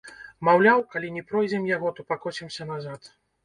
Маўляў, 0.47 0.81
калі 0.93 1.11
не 1.19 1.23
пройдзем 1.29 1.69
яго, 1.75 1.95
то 1.99 2.09
пакоцімся 2.11 2.71
назад. 2.75 3.15